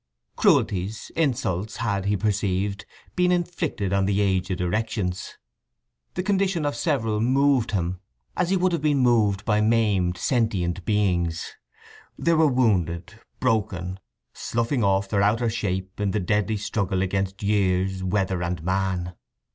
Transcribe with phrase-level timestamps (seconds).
[0.35, 5.37] Cruelties, insults, had, he perceived, been inflicted on the aged erections.
[6.15, 7.99] The condition of several moved him
[8.35, 11.53] as he would have been moved by maimed sentient beings.
[12.17, 13.99] They were wounded, broken,
[14.33, 19.13] sloughing off their outer shape in the deadly struggle against years, weather, and man.